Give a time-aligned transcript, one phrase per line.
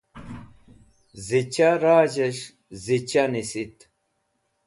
[1.25, 2.41] zicha razh'esh
[2.83, 3.77] zicha nisit